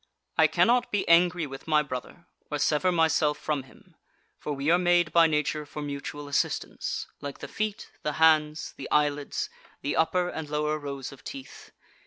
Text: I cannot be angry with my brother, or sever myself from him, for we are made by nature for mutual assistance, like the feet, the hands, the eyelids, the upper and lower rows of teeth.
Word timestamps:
I 0.35 0.47
cannot 0.47 0.91
be 0.91 1.07
angry 1.07 1.45
with 1.45 1.67
my 1.67 1.83
brother, 1.83 2.25
or 2.49 2.57
sever 2.57 2.91
myself 2.91 3.37
from 3.37 3.61
him, 3.61 3.95
for 4.39 4.51
we 4.53 4.71
are 4.71 4.79
made 4.79 5.11
by 5.11 5.27
nature 5.27 5.63
for 5.63 5.83
mutual 5.83 6.27
assistance, 6.27 7.05
like 7.21 7.37
the 7.37 7.47
feet, 7.47 7.91
the 8.01 8.13
hands, 8.13 8.73
the 8.77 8.89
eyelids, 8.89 9.51
the 9.83 9.95
upper 9.95 10.27
and 10.27 10.49
lower 10.49 10.79
rows 10.79 11.11
of 11.11 11.23
teeth. 11.23 11.71